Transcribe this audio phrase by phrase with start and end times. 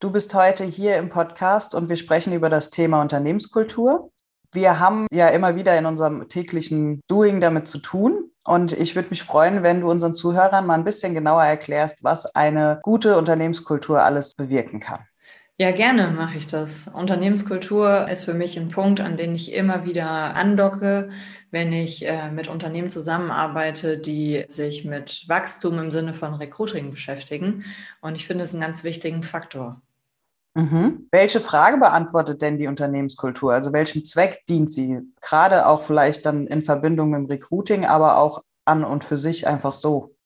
[0.00, 4.12] Du bist heute hier im Podcast und wir sprechen über das Thema Unternehmenskultur.
[4.52, 8.30] Wir haben ja immer wieder in unserem täglichen Doing damit zu tun.
[8.44, 12.32] Und ich würde mich freuen, wenn du unseren Zuhörern mal ein bisschen genauer erklärst, was
[12.36, 15.00] eine gute Unternehmenskultur alles bewirken kann.
[15.56, 16.86] Ja, gerne mache ich das.
[16.86, 21.10] Unternehmenskultur ist für mich ein Punkt, an den ich immer wieder andocke,
[21.50, 27.64] wenn ich äh, mit Unternehmen zusammenarbeite, die sich mit Wachstum im Sinne von Recruiting beschäftigen.
[28.00, 29.82] Und ich finde es einen ganz wichtigen Faktor.
[30.58, 31.06] Mhm.
[31.12, 33.52] Welche Frage beantwortet denn die Unternehmenskultur?
[33.52, 34.98] Also welchem Zweck dient sie?
[35.20, 39.46] Gerade auch vielleicht dann in Verbindung mit dem Recruiting, aber auch an und für sich
[39.46, 40.16] einfach so.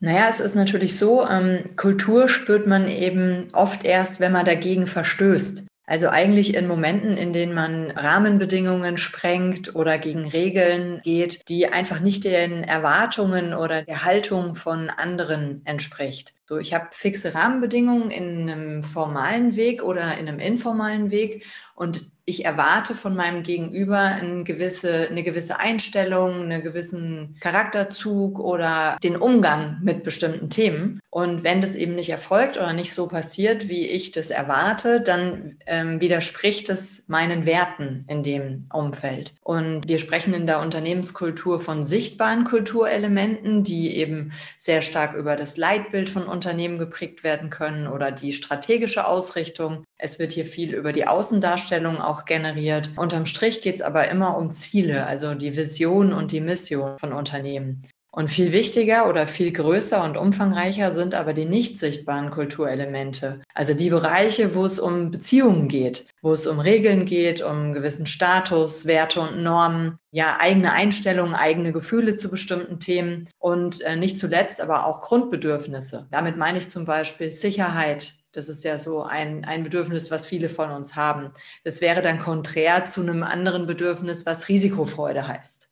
[0.00, 4.86] Naja, es ist natürlich so, ähm, Kultur spürt man eben oft erst, wenn man dagegen
[4.86, 5.66] verstößt.
[5.88, 12.00] Also eigentlich in Momenten, in denen man Rahmenbedingungen sprengt oder gegen Regeln geht, die einfach
[12.00, 16.34] nicht den Erwartungen oder der Haltung von anderen entspricht.
[16.44, 22.10] So, ich habe fixe Rahmenbedingungen in einem formalen Weg oder in einem informalen Weg und
[22.28, 29.16] ich erwarte von meinem Gegenüber eine gewisse, eine gewisse Einstellung, einen gewissen Charakterzug oder den
[29.16, 31.00] Umgang mit bestimmten Themen.
[31.08, 35.56] Und wenn das eben nicht erfolgt oder nicht so passiert, wie ich das erwarte, dann
[35.66, 39.32] ähm, widerspricht es meinen Werten in dem Umfeld.
[39.42, 45.56] Und wir sprechen in der Unternehmenskultur von sichtbaren Kulturelementen, die eben sehr stark über das
[45.56, 49.84] Leitbild von Unternehmen geprägt werden können oder die strategische Ausrichtung.
[49.98, 52.90] Es wird hier viel über die Außendarstellung auch generiert.
[52.96, 57.12] Unterm Strich geht es aber immer um Ziele, also die Vision und die Mission von
[57.12, 57.82] Unternehmen.
[58.16, 63.42] Und viel wichtiger oder viel größer und umfangreicher sind aber die nicht sichtbaren Kulturelemente.
[63.52, 68.06] Also die Bereiche, wo es um Beziehungen geht, wo es um Regeln geht, um gewissen
[68.06, 74.16] Status, Werte und Normen, ja, eigene Einstellungen, eigene Gefühle zu bestimmten Themen und äh, nicht
[74.16, 76.08] zuletzt aber auch Grundbedürfnisse.
[76.10, 80.48] Damit meine ich zum Beispiel Sicherheit, das ist ja so ein, ein Bedürfnis, was viele
[80.48, 81.30] von uns haben.
[81.64, 85.68] Das wäre dann konträr zu einem anderen Bedürfnis, was Risikofreude heißt.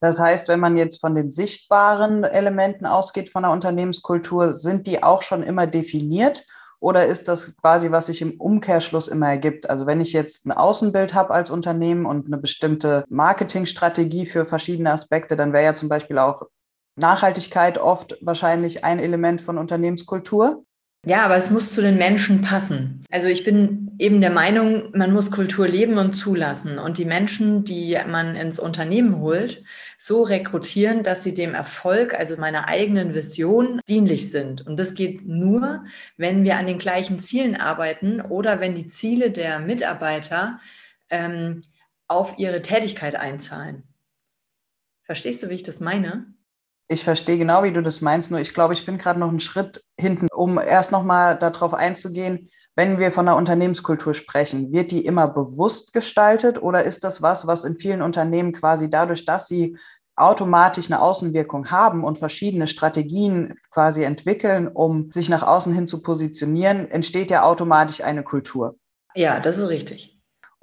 [0.00, 5.02] Das heißt, wenn man jetzt von den sichtbaren Elementen ausgeht von der Unternehmenskultur, sind die
[5.02, 6.44] auch schon immer definiert?
[6.80, 9.70] Oder ist das quasi, was sich im Umkehrschluss immer ergibt?
[9.70, 14.90] Also wenn ich jetzt ein Außenbild habe als Unternehmen und eine bestimmte Marketingstrategie für verschiedene
[14.90, 16.42] Aspekte, dann wäre ja zum Beispiel auch
[16.96, 20.64] Nachhaltigkeit oft wahrscheinlich ein Element von Unternehmenskultur.
[21.04, 23.00] Ja, aber es muss zu den Menschen passen.
[23.10, 27.64] Also ich bin eben der Meinung, man muss Kultur leben und zulassen und die Menschen,
[27.64, 29.64] die man ins Unternehmen holt,
[29.98, 34.64] so rekrutieren, dass sie dem Erfolg, also meiner eigenen Vision, dienlich sind.
[34.64, 35.84] Und das geht nur,
[36.16, 40.60] wenn wir an den gleichen Zielen arbeiten oder wenn die Ziele der Mitarbeiter
[41.10, 41.62] ähm,
[42.06, 43.82] auf ihre Tätigkeit einzahlen.
[45.02, 46.32] Verstehst du, wie ich das meine?
[46.88, 49.40] Ich verstehe genau, wie du das meinst, nur ich glaube, ich bin gerade noch einen
[49.40, 55.04] Schritt hinten, um erst nochmal darauf einzugehen, wenn wir von der Unternehmenskultur sprechen, wird die
[55.04, 59.76] immer bewusst gestaltet oder ist das was, was in vielen Unternehmen quasi dadurch, dass sie
[60.16, 66.02] automatisch eine Außenwirkung haben und verschiedene Strategien quasi entwickeln, um sich nach außen hin zu
[66.02, 68.76] positionieren, entsteht ja automatisch eine Kultur.
[69.14, 70.11] Ja, das ist richtig.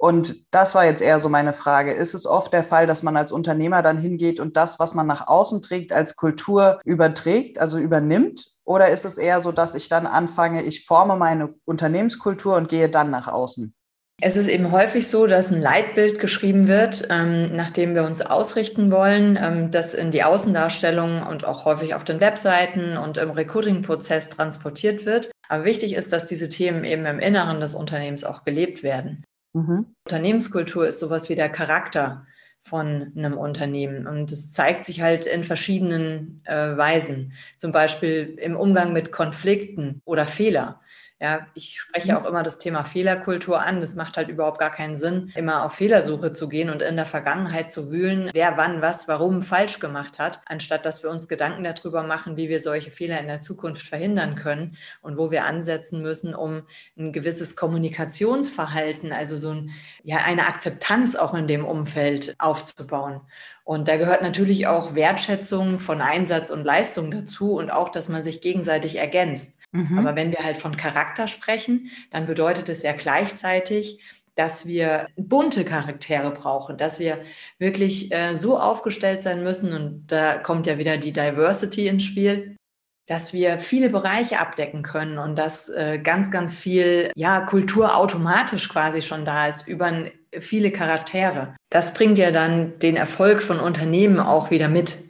[0.00, 1.92] Und das war jetzt eher so meine Frage.
[1.92, 5.06] Ist es oft der Fall, dass man als Unternehmer dann hingeht und das, was man
[5.06, 8.46] nach außen trägt, als Kultur überträgt, also übernimmt?
[8.64, 12.88] Oder ist es eher so, dass ich dann anfange, ich forme meine Unternehmenskultur und gehe
[12.88, 13.74] dann nach außen?
[14.22, 18.22] Es ist eben häufig so, dass ein Leitbild geschrieben wird, ähm, nach dem wir uns
[18.22, 23.30] ausrichten wollen, ähm, das in die Außendarstellung und auch häufig auf den Webseiten und im
[23.32, 25.30] Recruiting-Prozess transportiert wird.
[25.50, 29.24] Aber wichtig ist, dass diese Themen eben im Inneren des Unternehmens auch gelebt werden.
[29.52, 29.94] Mhm.
[30.04, 32.26] Unternehmenskultur ist sowas wie der Charakter
[32.60, 34.06] von einem Unternehmen.
[34.06, 37.32] Und es zeigt sich halt in verschiedenen äh, Weisen.
[37.56, 40.80] Zum Beispiel im Umgang mit Konflikten oder Fehler.
[41.22, 42.18] Ja, ich spreche mhm.
[42.18, 43.82] auch immer das Thema Fehlerkultur an.
[43.82, 47.04] Das macht halt überhaupt gar keinen Sinn, immer auf Fehlersuche zu gehen und in der
[47.04, 51.62] Vergangenheit zu wühlen, wer wann was, warum falsch gemacht hat, anstatt dass wir uns Gedanken
[51.62, 56.00] darüber machen, wie wir solche Fehler in der Zukunft verhindern können und wo wir ansetzen
[56.00, 56.62] müssen, um
[56.96, 59.72] ein gewisses Kommunikationsverhalten, also so ein,
[60.02, 63.20] ja, eine Akzeptanz auch in dem Umfeld aufzubauen.
[63.62, 68.22] Und da gehört natürlich auch Wertschätzung von Einsatz und Leistung dazu und auch, dass man
[68.22, 69.59] sich gegenseitig ergänzt.
[69.72, 69.98] Mhm.
[69.98, 74.00] Aber wenn wir halt von Charakter sprechen, dann bedeutet es ja gleichzeitig,
[74.34, 77.18] dass wir bunte Charaktere brauchen, dass wir
[77.58, 82.56] wirklich äh, so aufgestellt sein müssen, und da kommt ja wieder die Diversity ins Spiel,
[83.06, 88.68] dass wir viele Bereiche abdecken können und dass äh, ganz, ganz viel ja, Kultur automatisch
[88.68, 89.92] quasi schon da ist über
[90.38, 91.56] viele Charaktere.
[91.70, 95.09] Das bringt ja dann den Erfolg von Unternehmen auch wieder mit.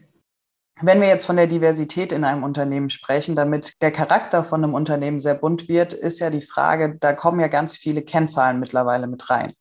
[0.83, 4.73] Wenn wir jetzt von der Diversität in einem Unternehmen sprechen, damit der Charakter von einem
[4.73, 9.07] Unternehmen sehr bunt wird, ist ja die Frage, da kommen ja ganz viele Kennzahlen mittlerweile
[9.07, 9.53] mit rein,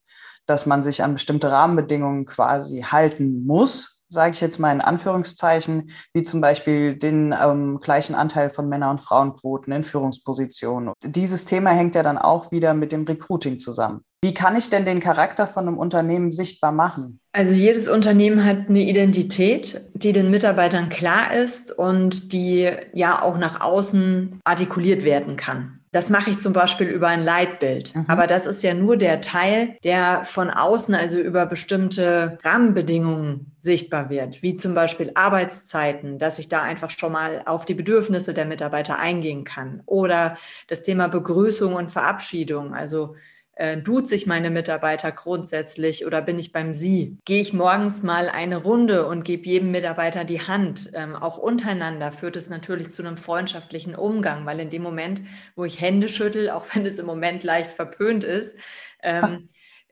[0.45, 5.91] dass man sich an bestimmte Rahmenbedingungen quasi halten muss, sage ich jetzt mal in Anführungszeichen,
[6.13, 10.93] wie zum Beispiel den ähm, gleichen Anteil von Männer- und Frauenquoten in Führungspositionen.
[11.03, 14.01] Dieses Thema hängt ja dann auch wieder mit dem Recruiting zusammen.
[14.21, 17.21] Wie kann ich denn den Charakter von einem Unternehmen sichtbar machen?
[17.31, 23.37] Also jedes Unternehmen hat eine Identität, die den Mitarbeitern klar ist und die ja auch
[23.37, 25.78] nach außen artikuliert werden kann.
[25.91, 27.95] Das mache ich zum Beispiel über ein Leitbild.
[27.95, 28.05] Mhm.
[28.07, 34.09] Aber das ist ja nur der Teil, der von außen, also über bestimmte Rahmenbedingungen sichtbar
[34.09, 38.45] wird, wie zum Beispiel Arbeitszeiten, dass ich da einfach schon mal auf die Bedürfnisse der
[38.45, 39.81] Mitarbeiter eingehen kann.
[39.85, 40.37] Oder
[40.67, 42.73] das Thema Begrüßung und Verabschiedung.
[42.73, 43.15] Also
[43.59, 47.17] äh, duze ich meine Mitarbeiter grundsätzlich oder bin ich beim Sie?
[47.25, 50.89] Gehe ich morgens mal eine Runde und gebe jedem Mitarbeiter die Hand?
[50.93, 55.21] Ähm, auch untereinander führt es natürlich zu einem freundschaftlichen Umgang, weil in dem Moment,
[55.57, 58.55] wo ich Hände schüttel, auch wenn es im Moment leicht verpönt ist,
[59.03, 59.49] ähm,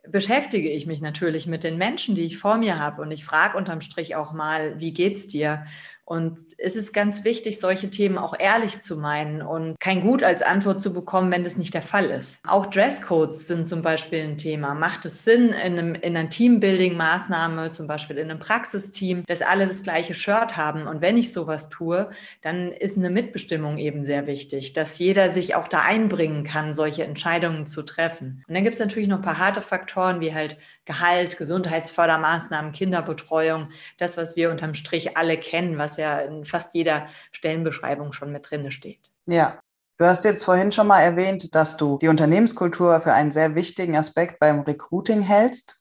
[0.09, 3.57] beschäftige ich mich natürlich mit den Menschen, die ich vor mir habe und ich frage
[3.57, 5.65] unterm Strich auch mal, wie geht's dir?
[6.07, 10.41] Und es ist ganz wichtig, solche Themen auch ehrlich zu meinen und kein Gut als
[10.41, 12.39] Antwort zu bekommen, wenn das nicht der Fall ist.
[12.47, 14.73] Auch Dresscodes sind zum Beispiel ein Thema.
[14.73, 19.67] Macht es Sinn, in, einem, in einer Teambuilding-Maßnahme, zum Beispiel in einem Praxisteam, dass alle
[19.67, 20.87] das gleiche Shirt haben?
[20.87, 22.09] Und wenn ich sowas tue,
[22.41, 27.03] dann ist eine Mitbestimmung eben sehr wichtig, dass jeder sich auch da einbringen kann, solche
[27.03, 28.45] Entscheidungen zu treffen.
[28.47, 30.57] Und dann gibt es natürlich noch ein paar harte Faktoren, wie halt
[30.87, 33.69] Gehalt, Gesundheitsfördermaßnahmen, Kinderbetreuung,
[33.99, 38.49] das, was wir unterm Strich alle kennen, was ja in fast jeder Stellenbeschreibung schon mit
[38.49, 39.11] drin steht.
[39.27, 39.59] Ja.
[39.99, 43.97] Du hast jetzt vorhin schon mal erwähnt, dass du die Unternehmenskultur für einen sehr wichtigen
[43.97, 45.75] Aspekt beim Recruiting hältst.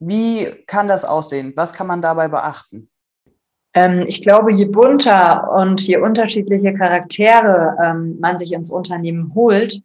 [0.00, 1.52] Wie kann das aussehen?
[1.54, 2.90] Was kann man dabei beachten?
[3.72, 9.80] Ähm, ich glaube, je bunter und je unterschiedliche Charaktere ähm, man sich ins Unternehmen holt,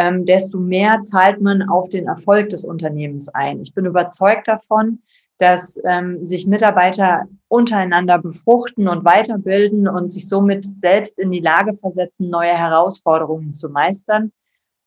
[0.00, 3.60] ähm, desto mehr zahlt man auf den Erfolg des Unternehmens ein.
[3.60, 5.02] Ich bin überzeugt davon,
[5.36, 11.74] dass ähm, sich Mitarbeiter untereinander befruchten und weiterbilden und sich somit selbst in die Lage
[11.74, 14.32] versetzen, neue Herausforderungen zu meistern.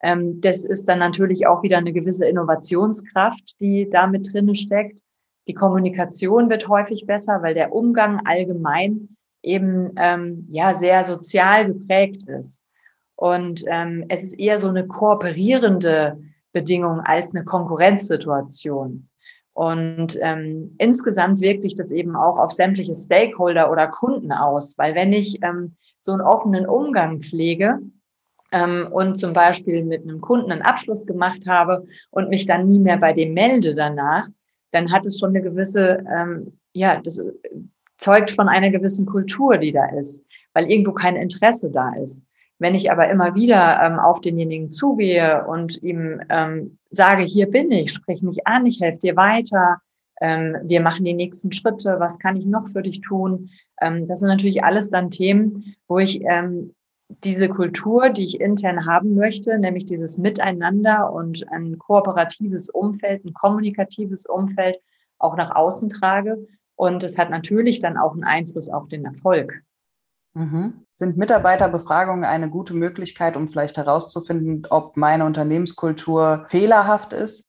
[0.02, 5.00] Ähm, das ist dann natürlich auch wieder eine gewisse Innovationskraft, die da mit drinne steckt.
[5.48, 12.28] Die Kommunikation wird häufig besser, weil der Umgang allgemein eben ähm, ja sehr sozial geprägt
[12.28, 12.64] ist.
[13.24, 16.22] Und ähm, es ist eher so eine kooperierende
[16.52, 19.08] Bedingung als eine Konkurrenzsituation.
[19.54, 24.94] Und ähm, insgesamt wirkt sich das eben auch auf sämtliche Stakeholder oder Kunden aus, weil
[24.94, 27.80] wenn ich ähm, so einen offenen Umgang pflege
[28.52, 32.80] ähm, und zum Beispiel mit einem Kunden einen Abschluss gemacht habe und mich dann nie
[32.80, 34.28] mehr bei dem melde danach,
[34.72, 37.24] dann hat es schon eine gewisse, ähm, ja, das
[37.98, 42.26] zeugt von einer gewissen Kultur, die da ist, weil irgendwo kein Interesse da ist.
[42.64, 47.70] Wenn ich aber immer wieder ähm, auf denjenigen zugehe und ihm ähm, sage, hier bin
[47.74, 49.82] ich, sprich mich an, ich helfe dir weiter,
[50.22, 53.50] ähm, wir machen die nächsten Schritte, was kann ich noch für dich tun?
[53.82, 56.74] Ähm, das sind natürlich alles dann Themen, wo ich ähm,
[57.26, 63.34] diese Kultur, die ich intern haben möchte, nämlich dieses Miteinander und ein kooperatives Umfeld, ein
[63.34, 64.78] kommunikatives Umfeld
[65.20, 66.48] auch nach außen trage.
[66.78, 69.64] Und es hat natürlich dann auch einen Einfluss auf den Erfolg.
[70.34, 70.86] Mhm.
[70.92, 77.46] Sind Mitarbeiterbefragungen eine gute Möglichkeit, um vielleicht herauszufinden, ob meine Unternehmenskultur fehlerhaft ist?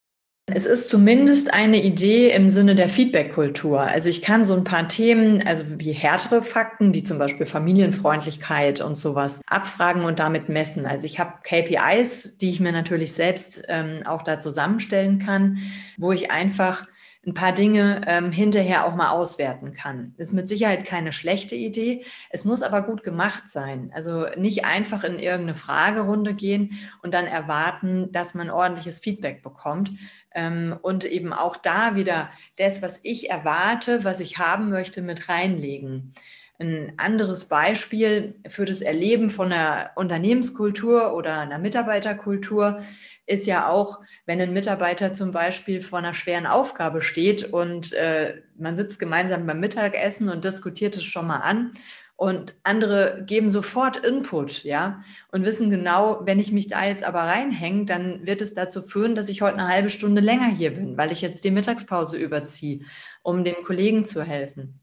[0.46, 3.80] Es ist zumindest eine Idee im Sinne der Feedback-Kultur.
[3.80, 8.82] Also ich kann so ein paar Themen, also wie härtere Fakten, wie zum Beispiel Familienfreundlichkeit
[8.82, 10.84] und sowas, abfragen und damit messen.
[10.84, 15.60] Also ich habe KPIs, die ich mir natürlich selbst ähm, auch da zusammenstellen kann,
[15.96, 16.86] wo ich einfach
[17.26, 20.14] ein paar Dinge ähm, hinterher auch mal auswerten kann.
[20.18, 22.04] Ist mit Sicherheit keine schlechte Idee.
[22.30, 23.90] Es muss aber gut gemacht sein.
[23.94, 29.90] Also nicht einfach in irgendeine Fragerunde gehen und dann erwarten, dass man ordentliches Feedback bekommt.
[30.34, 35.28] Ähm, und eben auch da wieder das, was ich erwarte, was ich haben möchte, mit
[35.28, 36.12] reinlegen.
[36.58, 42.78] Ein anderes Beispiel für das Erleben von einer Unternehmenskultur oder einer Mitarbeiterkultur
[43.26, 48.42] ist ja auch, wenn ein Mitarbeiter zum Beispiel vor einer schweren Aufgabe steht und äh,
[48.56, 51.72] man sitzt gemeinsam beim Mittagessen und diskutiert es schon mal an
[52.16, 55.02] und andere geben sofort Input, ja,
[55.32, 59.14] und wissen genau, wenn ich mich da jetzt aber reinhänge, dann wird es dazu führen,
[59.14, 62.84] dass ich heute eine halbe Stunde länger hier bin, weil ich jetzt die Mittagspause überziehe,
[63.22, 64.80] um dem Kollegen zu helfen.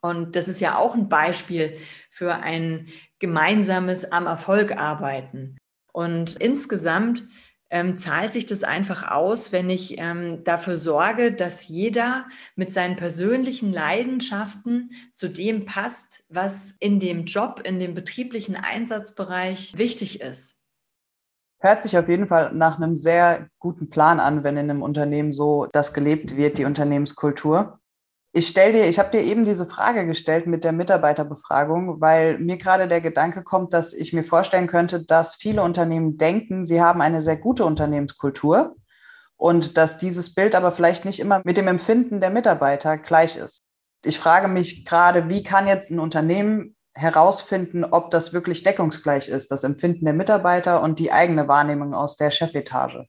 [0.00, 1.76] Und das ist ja auch ein Beispiel
[2.10, 2.88] für ein
[3.20, 5.56] gemeinsames am Erfolg arbeiten.
[5.92, 7.24] Und insgesamt
[7.74, 12.94] ähm, zahlt sich das einfach aus, wenn ich ähm, dafür sorge, dass jeder mit seinen
[12.94, 20.62] persönlichen Leidenschaften zu dem passt, was in dem Job, in dem betrieblichen Einsatzbereich wichtig ist.
[21.58, 25.32] Hört sich auf jeden Fall nach einem sehr guten Plan an, wenn in einem Unternehmen
[25.32, 27.80] so das gelebt wird, die Unternehmenskultur.
[28.36, 32.56] Ich stell dir, ich habe dir eben diese Frage gestellt mit der Mitarbeiterbefragung, weil mir
[32.56, 37.00] gerade der Gedanke kommt, dass ich mir vorstellen könnte, dass viele Unternehmen denken, sie haben
[37.00, 38.74] eine sehr gute Unternehmenskultur
[39.36, 43.60] und dass dieses Bild aber vielleicht nicht immer mit dem Empfinden der Mitarbeiter gleich ist.
[44.04, 49.52] Ich frage mich gerade, wie kann jetzt ein Unternehmen herausfinden, ob das wirklich deckungsgleich ist,
[49.52, 53.06] das Empfinden der Mitarbeiter und die eigene Wahrnehmung aus der Chefetage?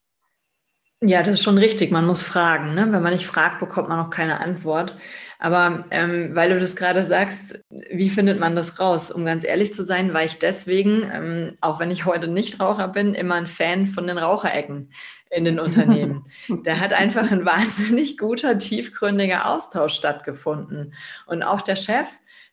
[1.08, 1.92] Ja, das ist schon richtig.
[1.92, 2.74] Man muss fragen.
[2.74, 2.92] Ne?
[2.92, 4.98] Wenn man nicht fragt, bekommt man auch keine Antwort.
[5.38, 9.12] Aber ähm, weil du das gerade sagst, wie findet man das raus?
[9.12, 12.88] Um ganz ehrlich zu sein, war ich deswegen, ähm, auch wenn ich heute nicht Raucher
[12.88, 14.92] bin, immer ein Fan von den Raucherecken
[15.30, 16.26] in den Unternehmen.
[16.64, 20.96] da hat einfach ein wahnsinnig guter, tiefgründiger Austausch stattgefunden.
[21.28, 22.08] Und auch der Chef,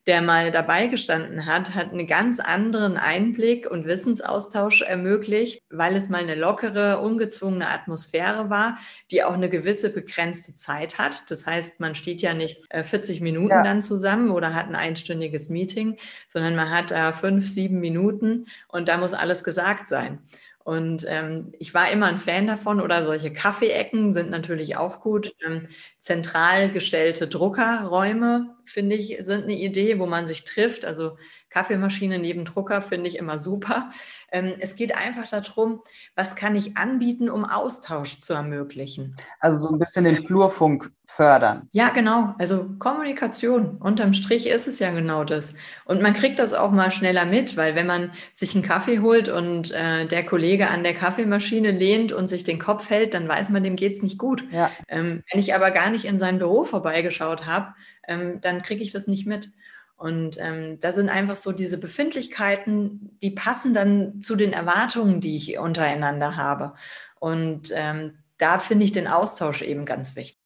[0.06, 6.08] der mal dabei gestanden hat, hat einen ganz anderen Einblick und Wissensaustausch ermöglicht, weil es
[6.08, 8.78] mal eine lockere, ungezwungene Atmosphäre war,
[9.12, 11.30] die auch eine gewisse begrenzte Zeit hat.
[11.30, 13.62] Das heißt, man steht ja nicht 40 äh, Minuten ja.
[13.62, 18.88] dann zusammen oder hat ein einstündiges Meeting, sondern man hat äh, fünf, sieben Minuten und
[18.88, 20.18] da muss alles gesagt sein.
[20.64, 25.34] Und ähm, ich war immer ein Fan davon oder solche Kaffeeecken sind natürlich auch gut.
[25.44, 30.84] Ähm, zentral gestellte Druckerräume, finde ich, sind eine Idee, wo man sich trifft.
[30.84, 31.16] Also
[31.50, 33.88] Kaffeemaschine neben Drucker finde ich immer super.
[34.30, 35.82] Ähm, es geht einfach darum,
[36.14, 39.16] was kann ich anbieten, um Austausch zu ermöglichen.
[39.40, 41.68] Also so ein bisschen den Flurfunk fördern.
[41.72, 42.34] Ja, genau.
[42.38, 43.76] Also Kommunikation.
[43.76, 45.54] Unterm Strich ist es ja genau das.
[45.84, 49.28] Und man kriegt das auch mal schneller mit, weil wenn man sich einen Kaffee holt
[49.28, 53.50] und äh, der Kollege an der Kaffeemaschine lehnt und sich den Kopf hält, dann weiß
[53.50, 54.44] man, dem geht es nicht gut.
[54.50, 54.70] Ja.
[54.88, 57.74] Ähm, wenn ich aber gar nicht in sein Büro vorbeigeschaut habe,
[58.08, 59.50] ähm, dann kriege ich das nicht mit.
[59.96, 65.36] Und ähm, da sind einfach so diese Befindlichkeiten, die passen dann zu den Erwartungen, die
[65.36, 66.72] ich untereinander habe.
[67.20, 70.41] Und ähm, da finde ich den Austausch eben ganz wichtig.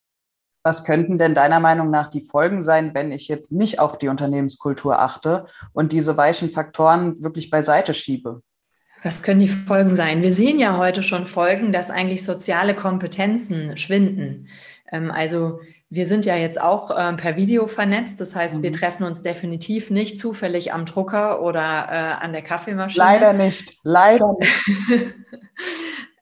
[0.66, 4.08] Was könnten denn deiner Meinung nach die Folgen sein, wenn ich jetzt nicht auf die
[4.08, 8.42] Unternehmenskultur achte und diese weichen Faktoren wirklich beiseite schiebe?
[9.04, 10.22] Was können die Folgen sein?
[10.22, 14.48] Wir sehen ja heute schon Folgen, dass eigentlich soziale Kompetenzen schwinden.
[14.90, 18.20] Ähm, also wir sind ja jetzt auch äh, per Video vernetzt.
[18.20, 18.62] Das heißt, mhm.
[18.64, 23.04] wir treffen uns definitiv nicht zufällig am Drucker oder äh, an der Kaffeemaschine.
[23.04, 23.78] Leider nicht.
[23.84, 25.14] Leider nicht.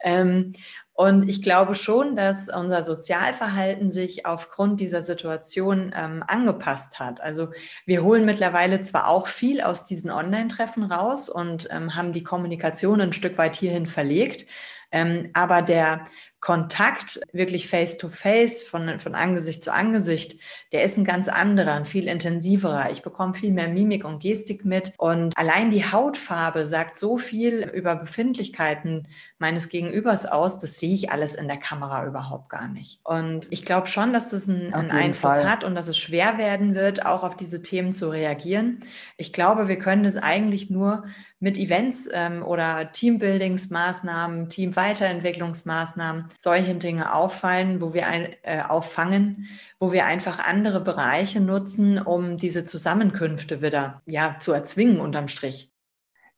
[0.97, 7.21] und ich glaube schon, dass unser Sozialverhalten sich aufgrund dieser Situation ähm, angepasst hat.
[7.21, 7.49] Also
[7.85, 13.01] wir holen mittlerweile zwar auch viel aus diesen Online-Treffen raus und ähm, haben die Kommunikation
[13.01, 14.47] ein Stück weit hierhin verlegt,
[14.93, 16.05] ähm, aber der
[16.45, 20.39] Kontakt wirklich face-to-face, von, von Angesicht zu Angesicht,
[20.73, 22.91] der ist ein ganz anderer, ein viel intensiverer.
[22.91, 24.93] Ich bekomme viel mehr Mimik und Gestik mit.
[24.99, 31.11] Und allein die Hautfarbe sagt so viel über Befindlichkeiten meines Gegenübers aus, das sehe ich
[31.11, 33.01] alles in der Kamera überhaupt gar nicht.
[33.05, 35.51] Und ich glaube schon, dass das einen, einen Einfluss Fall.
[35.51, 38.81] hat und dass es schwer werden wird, auch auf diese Themen zu reagieren.
[39.17, 41.05] Ich glaube, wir können das eigentlich nur
[41.41, 49.49] mit Events ähm, oder Teambuildingsmaßnahmen, Teamweiterentwicklungsmaßnahmen, solche Dinge auffallen, wo wir ein, äh, auffangen,
[49.79, 55.71] wo wir einfach andere Bereiche nutzen, um diese Zusammenkünfte wieder ja, zu erzwingen unterm Strich.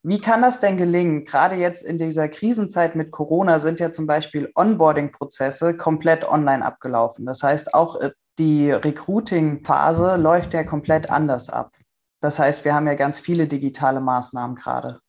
[0.02, 1.24] Wie kann das denn gelingen?
[1.24, 7.26] Gerade jetzt in dieser Krisenzeit mit Corona sind ja zum Beispiel Onboarding-Prozesse komplett online abgelaufen.
[7.26, 11.72] Das heißt, auch äh, die Recruiting-Phase läuft ja komplett anders ab.
[12.20, 15.00] Das heißt, wir haben ja ganz viele digitale Maßnahmen gerade.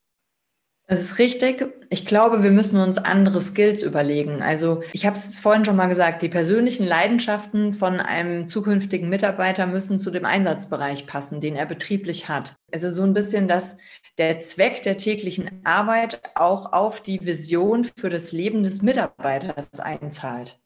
[0.89, 1.65] Das ist richtig.
[1.89, 4.41] Ich glaube, wir müssen uns andere Skills überlegen.
[4.41, 9.67] Also ich habe es vorhin schon mal gesagt, die persönlichen Leidenschaften von einem zukünftigen Mitarbeiter
[9.67, 12.55] müssen zu dem Einsatzbereich passen, den er betrieblich hat.
[12.71, 13.77] Also so ein bisschen, dass
[14.17, 20.57] der Zweck der täglichen Arbeit auch auf die Vision für das Leben des Mitarbeiters einzahlt.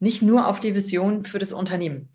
[0.00, 2.08] Nicht nur auf die Vision für das Unternehmen.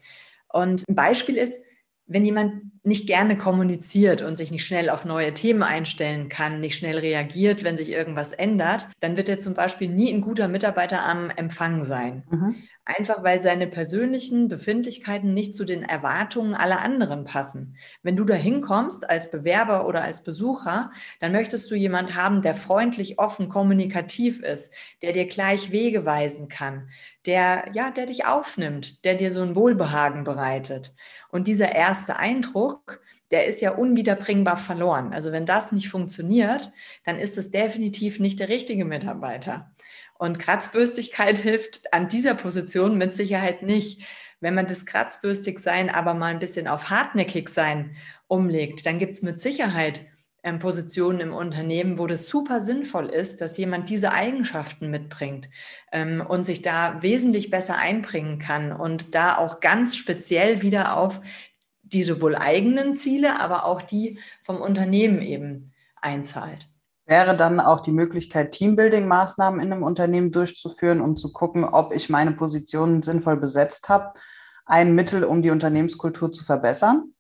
[0.52, 1.62] Und ein Beispiel ist,
[2.06, 6.76] wenn jemand nicht gerne kommuniziert und sich nicht schnell auf neue Themen einstellen kann, nicht
[6.78, 11.04] schnell reagiert, wenn sich irgendwas ändert, dann wird er zum Beispiel nie ein guter Mitarbeiter
[11.04, 12.24] am Empfang sein.
[12.30, 12.56] Mhm.
[12.86, 17.78] Einfach weil seine persönlichen Befindlichkeiten nicht zu den Erwartungen aller anderen passen.
[18.02, 22.56] Wenn du da hinkommst als Bewerber oder als Besucher, dann möchtest du jemand haben, der
[22.56, 26.90] freundlich, offen, kommunikativ ist, der dir gleich Wege weisen kann,
[27.26, 30.94] der, ja, der dich aufnimmt, der dir so ein Wohlbehagen bereitet.
[31.30, 33.00] Und dieser erste Eindruck,
[33.32, 35.14] der ist ja unwiederbringbar verloren.
[35.14, 36.72] Also wenn das nicht funktioniert,
[37.06, 39.73] dann ist es definitiv nicht der richtige Mitarbeiter.
[40.18, 44.02] Und Kratzbürstigkeit hilft an dieser Position mit Sicherheit nicht.
[44.40, 47.96] Wenn man das kratzbürstig sein aber mal ein bisschen auf hartnäckig sein
[48.28, 50.06] umlegt, dann gibt es mit Sicherheit
[50.44, 55.50] ähm, Positionen im Unternehmen, wo das super sinnvoll ist, dass jemand diese Eigenschaften mitbringt
[55.94, 61.22] ähm, und sich da wesentlich besser einbringen kann und da auch ganz speziell wieder auf
[61.82, 66.68] die sowohl eigenen Ziele, aber auch die vom Unternehmen eben einzahlt.
[67.06, 72.10] Wäre dann auch die Möglichkeit, Teambuilding-Maßnahmen in einem Unternehmen durchzuführen, um zu gucken, ob ich
[72.10, 74.14] meine Positionen sinnvoll besetzt habe,
[74.66, 77.14] ein Mittel, um die Unternehmenskultur zu verbessern?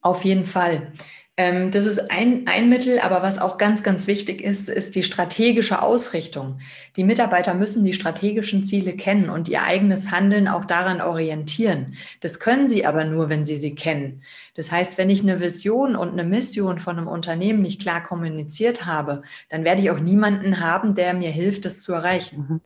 [0.00, 0.92] Auf jeden Fall.
[1.38, 5.04] Ähm, das ist ein, ein Mittel, aber was auch ganz, ganz wichtig ist, ist die
[5.04, 6.58] strategische Ausrichtung.
[6.96, 11.94] Die Mitarbeiter müssen die strategischen Ziele kennen und ihr eigenes Handeln auch daran orientieren.
[12.20, 14.24] Das können sie aber nur, wenn sie sie kennen.
[14.54, 18.84] Das heißt, wenn ich eine Vision und eine Mission von einem Unternehmen nicht klar kommuniziert
[18.84, 22.62] habe, dann werde ich auch niemanden haben, der mir hilft, das zu erreichen.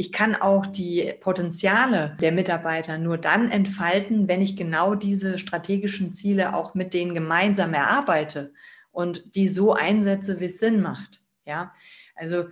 [0.00, 6.10] Ich kann auch die Potenziale der Mitarbeiter nur dann entfalten, wenn ich genau diese strategischen
[6.14, 8.54] Ziele auch mit denen gemeinsam erarbeite
[8.92, 11.20] und die so einsetze, wie es Sinn macht.
[11.44, 11.74] Ja,
[12.14, 12.46] also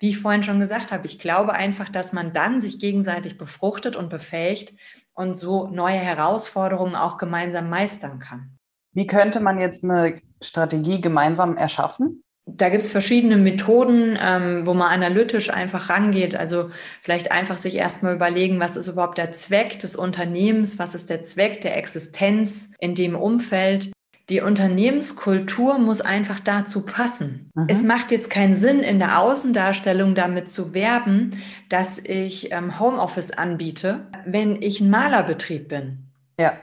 [0.00, 3.96] wie ich vorhin schon gesagt habe, ich glaube einfach, dass man dann sich gegenseitig befruchtet
[3.96, 4.74] und befähigt
[5.14, 8.58] und so neue Herausforderungen auch gemeinsam meistern kann.
[8.92, 12.22] Wie könnte man jetzt eine Strategie gemeinsam erschaffen?
[12.46, 16.34] Da gibt es verschiedene Methoden, ähm, wo man analytisch einfach rangeht.
[16.34, 16.70] Also
[17.00, 21.22] vielleicht einfach sich erstmal überlegen, was ist überhaupt der Zweck des Unternehmens, was ist der
[21.22, 23.92] Zweck der Existenz in dem Umfeld.
[24.28, 27.50] Die Unternehmenskultur muss einfach dazu passen.
[27.54, 27.66] Mhm.
[27.68, 31.30] Es macht jetzt keinen Sinn, in der Außendarstellung damit zu werben,
[31.68, 36.06] dass ich ähm, Homeoffice anbiete, wenn ich ein Malerbetrieb bin.
[36.40, 36.54] Ja.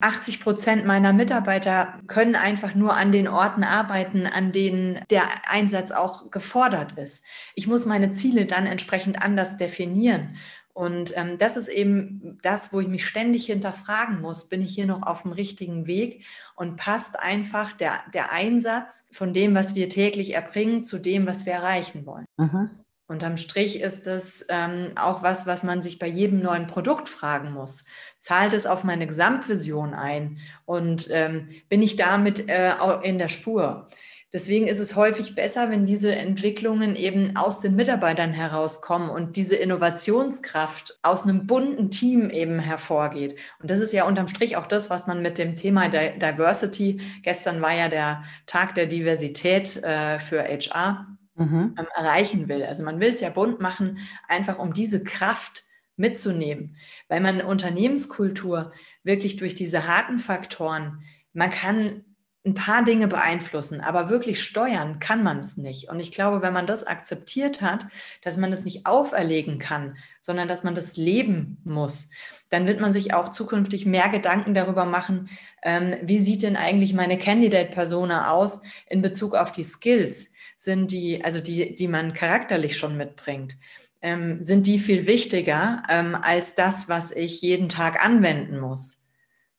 [0.00, 5.92] 80 Prozent meiner Mitarbeiter können einfach nur an den Orten arbeiten, an denen der Einsatz
[5.92, 7.24] auch gefordert ist.
[7.54, 10.36] Ich muss meine Ziele dann entsprechend anders definieren.
[10.74, 14.86] Und ähm, das ist eben das, wo ich mich ständig hinterfragen muss, bin ich hier
[14.86, 16.26] noch auf dem richtigen Weg
[16.56, 21.46] und passt einfach der, der Einsatz von dem, was wir täglich erbringen, zu dem, was
[21.46, 22.26] wir erreichen wollen.
[22.36, 22.70] Mhm.
[23.14, 27.52] Unterm Strich ist es ähm, auch was, was man sich bei jedem neuen Produkt fragen
[27.52, 27.84] muss.
[28.18, 32.72] Zahlt es auf meine Gesamtvision ein und ähm, bin ich damit äh,
[33.04, 33.88] in der Spur?
[34.32, 39.54] Deswegen ist es häufig besser, wenn diese Entwicklungen eben aus den Mitarbeitern herauskommen und diese
[39.54, 43.36] Innovationskraft aus einem bunten Team eben hervorgeht.
[43.60, 47.62] Und das ist ja unterm Strich auch das, was man mit dem Thema Diversity, gestern
[47.62, 51.74] war ja der Tag der Diversität äh, für HR, mhm.
[51.78, 52.62] ähm, erreichen will.
[52.64, 55.64] Also man will es ja bunt machen, einfach um diese Kraft
[55.96, 56.76] mitzunehmen,
[57.08, 62.04] weil man Unternehmenskultur wirklich durch diese harten Faktoren, man kann
[62.46, 65.88] ein paar Dinge beeinflussen, aber wirklich steuern kann man es nicht.
[65.88, 67.86] Und ich glaube, wenn man das akzeptiert hat,
[68.20, 72.10] dass man das nicht auferlegen kann, sondern dass man das leben muss,
[72.50, 75.30] dann wird man sich auch zukünftig mehr Gedanken darüber machen,
[75.62, 81.24] ähm, wie sieht denn eigentlich meine Candidate-Persona aus in Bezug auf die Skills sind die,
[81.24, 83.56] also die, die man charakterlich schon mitbringt,
[84.04, 89.02] ähm, sind die viel wichtiger ähm, als das, was ich jeden Tag anwenden muss.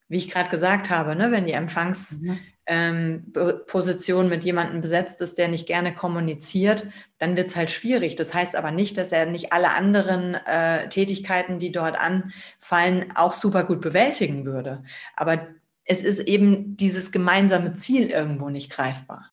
[0.08, 2.38] Wie ich gerade gesagt habe, ne, wenn die Empfangsposition
[4.18, 4.22] mhm.
[4.24, 6.86] ähm, mit jemandem besetzt ist, der nicht gerne kommuniziert,
[7.18, 8.14] dann wird es halt schwierig.
[8.14, 13.34] Das heißt aber nicht, dass er nicht alle anderen äh, Tätigkeiten, die dort anfallen, auch
[13.34, 14.84] super gut bewältigen würde.
[15.16, 15.48] Aber
[15.86, 19.32] es ist eben dieses gemeinsame Ziel irgendwo nicht greifbar.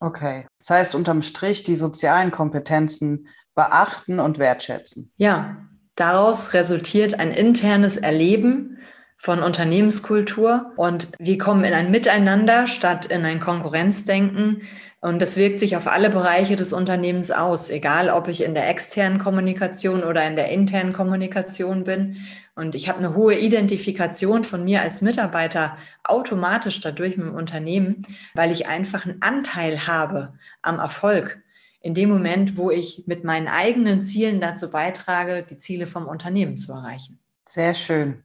[0.00, 0.46] Okay.
[0.66, 5.12] Das heißt, unterm Strich die sozialen Kompetenzen beachten und wertschätzen.
[5.16, 5.56] Ja,
[5.94, 8.78] daraus resultiert ein internes Erleben
[9.16, 14.62] von Unternehmenskultur und wir kommen in ein Miteinander statt in ein Konkurrenzdenken.
[15.00, 18.68] Und das wirkt sich auf alle Bereiche des Unternehmens aus, egal ob ich in der
[18.68, 22.16] externen Kommunikation oder in der internen Kommunikation bin.
[22.56, 28.06] Und ich habe eine hohe Identifikation von mir als Mitarbeiter automatisch dadurch mit dem Unternehmen,
[28.34, 31.40] weil ich einfach einen Anteil habe am Erfolg.
[31.80, 36.56] In dem Moment, wo ich mit meinen eigenen Zielen dazu beitrage, die Ziele vom Unternehmen
[36.56, 37.18] zu erreichen.
[37.46, 38.24] Sehr schön.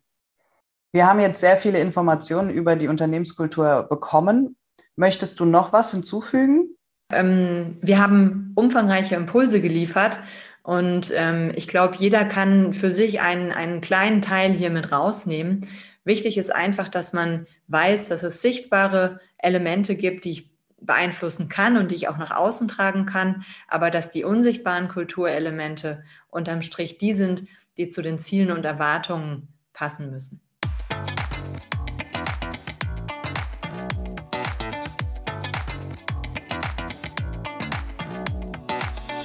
[0.91, 4.55] Wir haben jetzt sehr viele Informationen über die Unternehmenskultur bekommen.
[4.95, 6.69] Möchtest du noch was hinzufügen?
[7.11, 10.19] Ähm, wir haben umfangreiche Impulse geliefert
[10.69, 15.67] Und ähm, ich glaube, jeder kann für sich einen, einen kleinen Teil hier mit rausnehmen.
[16.03, 21.75] Wichtig ist einfach, dass man weiß, dass es sichtbare Elemente gibt, die ich beeinflussen kann
[21.75, 26.99] und die ich auch nach außen tragen kann, aber dass die unsichtbaren Kulturelemente unterm Strich
[26.99, 27.45] die sind,
[27.79, 30.39] die zu den Zielen und Erwartungen passen müssen.